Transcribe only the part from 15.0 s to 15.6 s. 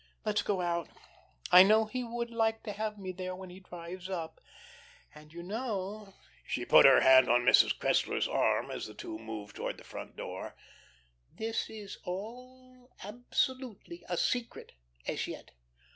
as yet."